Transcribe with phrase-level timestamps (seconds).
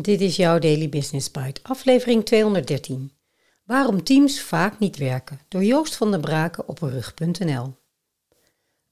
[0.00, 3.12] Dit is jouw Daily Business Bite, aflevering 213.
[3.64, 7.74] Waarom teams vaak niet werken, door Joost van der Braken op rug.nl.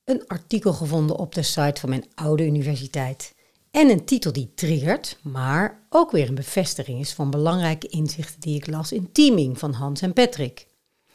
[0.05, 3.35] Een artikel gevonden op de site van mijn oude universiteit.
[3.71, 8.57] En een titel die triggert, maar ook weer een bevestiging is van belangrijke inzichten die
[8.57, 10.67] ik las in Teaming van Hans en Patrick.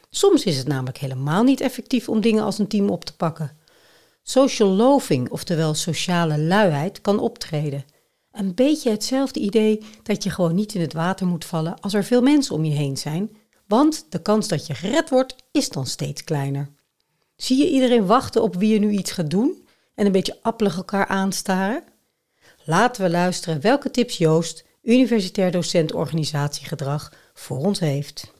[0.10, 3.58] Soms is het namelijk helemaal niet effectief om dingen als een team op te pakken.
[4.24, 7.86] Social loafing, oftewel sociale luiheid, kan optreden.
[8.36, 12.04] Een beetje hetzelfde idee dat je gewoon niet in het water moet vallen als er
[12.04, 15.86] veel mensen om je heen zijn, want de kans dat je gered wordt is dan
[15.86, 16.70] steeds kleiner.
[17.36, 20.78] Zie je iedereen wachten op wie je nu iets gaat doen en een beetje appelig
[20.78, 21.84] elkaar aanstaren?
[22.66, 28.34] Laten we luisteren welke tips Joost, universitair docent organisatiegedrag, voor ons heeft.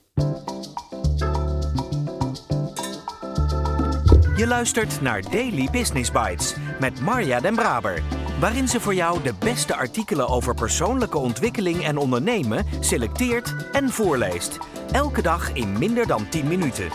[4.36, 8.02] Je luistert naar Daily Business Bites met Marja Den Braber,
[8.40, 14.58] waarin ze voor jou de beste artikelen over persoonlijke ontwikkeling en ondernemen selecteert en voorleest.
[14.92, 16.88] Elke dag in minder dan 10 minuten.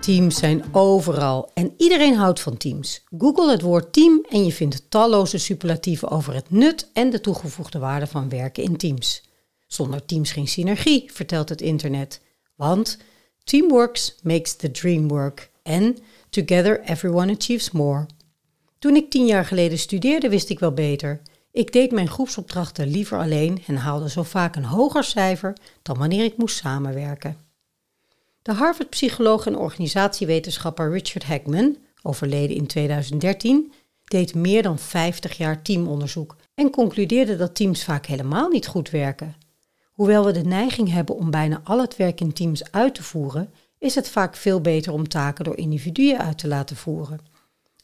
[0.00, 3.04] Teams zijn overal en iedereen houdt van teams.
[3.18, 7.78] Google het woord team en je vindt talloze superlatieven over het nut en de toegevoegde
[7.78, 9.22] waarde van werken in teams.
[9.66, 12.20] Zonder teams geen synergie, vertelt het internet.
[12.56, 12.98] Want
[13.44, 15.96] teamworks makes the dream work en
[16.44, 18.06] together everyone achieves more.
[18.78, 21.20] Toen ik tien jaar geleden studeerde wist ik wel beter.
[21.52, 26.24] Ik deed mijn groepsopdrachten liever alleen en haalde zo vaak een hoger cijfer dan wanneer
[26.24, 27.36] ik moest samenwerken.
[28.42, 33.72] De Harvard-psycholoog en organisatiewetenschapper Richard Hackman, overleden in 2013,
[34.04, 39.36] deed meer dan 50 jaar teamonderzoek en concludeerde dat teams vaak helemaal niet goed werken.
[39.92, 43.52] Hoewel we de neiging hebben om bijna al het werk in teams uit te voeren,
[43.78, 47.20] is het vaak veel beter om taken door individuen uit te laten voeren.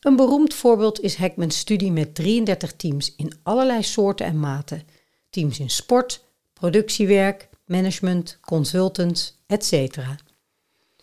[0.00, 4.82] Een beroemd voorbeeld is Hackmans studie met 33 teams in allerlei soorten en maten.
[5.30, 9.98] Teams in sport, productiewerk, management, consultants, etc.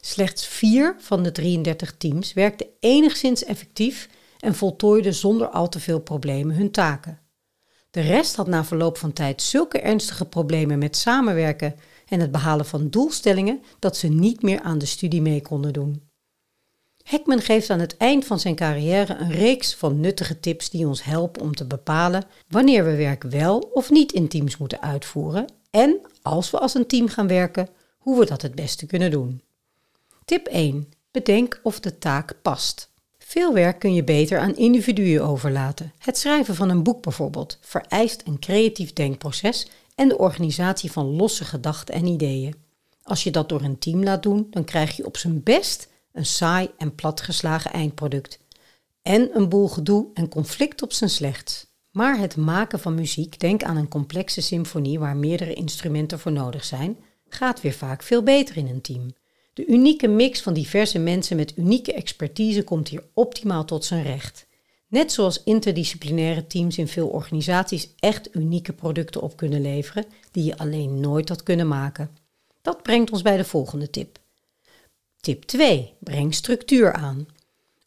[0.01, 5.99] Slechts vier van de 33 teams werkten enigszins effectief en voltooiden zonder al te veel
[5.99, 7.19] problemen hun taken.
[7.91, 11.75] De rest had na verloop van tijd zulke ernstige problemen met samenwerken
[12.09, 16.07] en het behalen van doelstellingen dat ze niet meer aan de studie mee konden doen.
[17.03, 21.03] Heckman geeft aan het eind van zijn carrière een reeks van nuttige tips die ons
[21.03, 25.99] helpen om te bepalen wanneer we werk wel of niet in teams moeten uitvoeren en,
[26.21, 29.41] als we als een team gaan werken, hoe we dat het beste kunnen doen.
[30.25, 30.91] Tip 1.
[31.11, 32.89] Bedenk of de taak past.
[33.17, 35.93] Veel werk kun je beter aan individuen overlaten.
[35.97, 39.67] Het schrijven van een boek bijvoorbeeld vereist een creatief denkproces
[39.99, 42.55] en de organisatie van losse gedachten en ideeën.
[43.03, 46.25] Als je dat door een team laat doen, dan krijg je op zijn best een
[46.25, 48.39] saai en platgeslagen eindproduct.
[49.01, 51.73] En een boel gedoe en conflict op zijn slechtst.
[51.91, 56.63] Maar het maken van muziek, denk aan een complexe symfonie waar meerdere instrumenten voor nodig
[56.63, 56.97] zijn,
[57.29, 59.13] gaat weer vaak veel beter in een team.
[59.53, 64.47] De unieke mix van diverse mensen met unieke expertise komt hier optimaal tot zijn recht.
[64.89, 70.57] Net zoals interdisciplinaire teams in veel organisaties echt unieke producten op kunnen leveren die je
[70.57, 72.09] alleen nooit had kunnen maken.
[72.61, 74.17] Dat brengt ons bij de volgende tip.
[75.19, 75.93] Tip 2.
[75.99, 77.27] Breng structuur aan.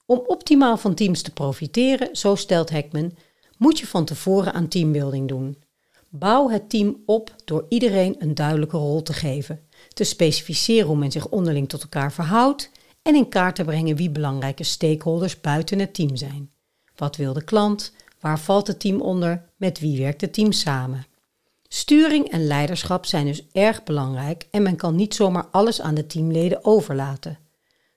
[0.07, 3.17] Om optimaal van teams te profiteren, zo stelt Heckman,
[3.59, 5.63] moet je van tevoren aan teambuilding doen.
[6.09, 11.13] Bouw het team op door iedereen een duidelijke rol te geven te specificeren hoe men
[11.13, 12.71] zich onderling tot elkaar verhoudt
[13.03, 16.52] en in kaart te brengen wie belangrijke stakeholders buiten het team zijn.
[17.03, 17.93] Wat wil de klant?
[18.21, 19.45] Waar valt het team onder?
[19.57, 21.07] Met wie werkt het team samen?
[21.69, 26.07] Sturing en leiderschap zijn dus erg belangrijk en men kan niet zomaar alles aan de
[26.07, 27.39] teamleden overlaten.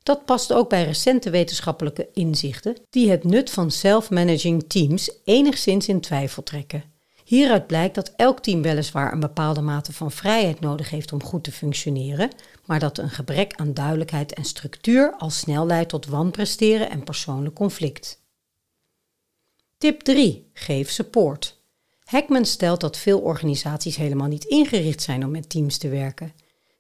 [0.03, 6.01] Dat past ook bij recente wetenschappelijke inzichten die het nut van self-managing teams enigszins in
[6.01, 6.83] twijfel trekken.
[7.23, 11.43] Hieruit blijkt dat elk team weliswaar een bepaalde mate van vrijheid nodig heeft om goed
[11.43, 12.29] te functioneren,
[12.65, 17.55] maar dat een gebrek aan duidelijkheid en structuur al snel leidt tot wanpresteren en persoonlijk
[17.55, 18.23] conflict.
[19.77, 20.49] Tip 3.
[20.53, 21.57] Geef support.
[22.03, 26.33] Hackman stelt dat veel organisaties helemaal niet ingericht zijn om met teams te werken.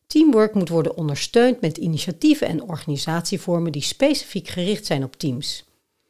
[0.07, 5.65] Teamwork moet worden ondersteund met initiatieven en organisatievormen die specifiek gericht zijn op teams.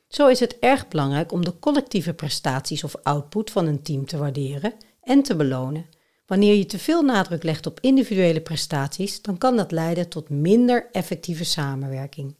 [0.07, 4.17] Zo is het erg belangrijk om de collectieve prestaties of output van een team te
[4.17, 5.85] waarderen en te belonen.
[6.25, 10.89] Wanneer je te veel nadruk legt op individuele prestaties, dan kan dat leiden tot minder
[10.91, 12.35] effectieve samenwerking.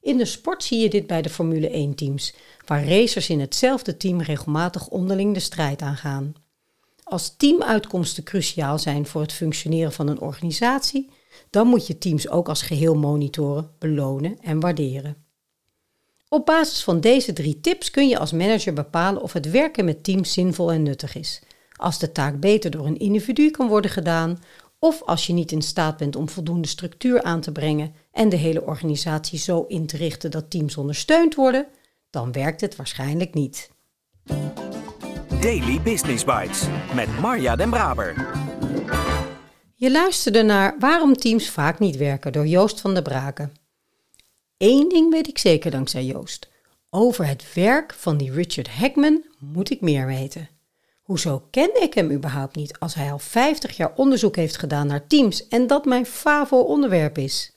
[0.00, 2.34] In de sport zie je dit bij de Formule 1-teams,
[2.66, 6.34] waar racers in hetzelfde team regelmatig onderling de strijd aangaan.
[7.02, 11.10] Als teamuitkomsten cruciaal zijn voor het functioneren van een organisatie,
[11.50, 15.16] dan moet je teams ook als geheel monitoren, belonen en waarderen.
[16.28, 20.04] Op basis van deze drie tips kun je als manager bepalen of het werken met
[20.04, 21.42] teams zinvol en nuttig is.
[21.76, 24.38] Als de taak beter door een individu kan worden gedaan,
[24.78, 28.36] of als je niet in staat bent om voldoende structuur aan te brengen en de
[28.36, 31.66] hele organisatie zo in te richten dat teams ondersteund worden,
[32.10, 33.70] dan werkt het waarschijnlijk niet.
[35.40, 38.36] Daily Business Bites met Marja Den Braber.
[39.74, 43.52] Je luisterde naar Waarom teams vaak niet werken door Joost van der Braken.
[44.56, 46.48] Eén ding weet ik zeker dankzij Joost.
[46.90, 50.48] Over het werk van die Richard Hackman moet ik meer weten.
[51.08, 55.06] Hoezo kende ik hem überhaupt niet als hij al 50 jaar onderzoek heeft gedaan naar
[55.06, 57.52] teams en dat mijn favo onderwerp is?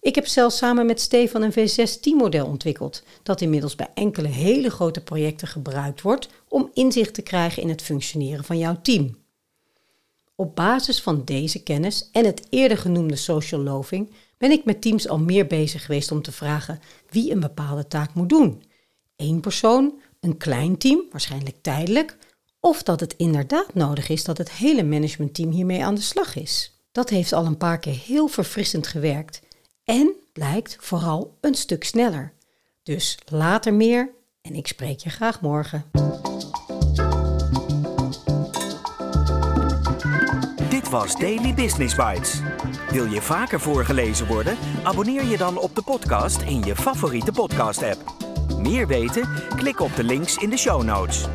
[0.00, 4.70] Ik heb zelfs samen met Stefan een V6 teammodel ontwikkeld, dat inmiddels bij enkele hele
[4.70, 9.16] grote projecten gebruikt wordt om inzicht te krijgen in het functioneren van jouw team.
[10.34, 15.08] Op basis van deze kennis en het eerder genoemde social loving ben ik met teams
[15.08, 16.80] al meer bezig geweest om te vragen
[17.10, 18.62] wie een bepaalde taak moet doen.
[19.16, 22.16] Eén persoon, een klein team, waarschijnlijk tijdelijk,
[22.68, 26.72] of dat het inderdaad nodig is dat het hele managementteam hiermee aan de slag is.
[26.92, 29.42] Dat heeft al een paar keer heel verfrissend gewerkt
[29.84, 32.32] en blijkt vooral een stuk sneller.
[32.82, 34.10] Dus later meer
[34.42, 35.84] en ik spreek je graag morgen.
[40.68, 42.40] Dit was Daily Business Bites.
[42.90, 44.56] Wil je vaker voorgelezen worden?
[44.82, 48.16] Abonneer je dan op de podcast in je favoriete podcast-app.
[48.58, 49.28] Meer weten?
[49.56, 51.26] Klik op de links in de show notes.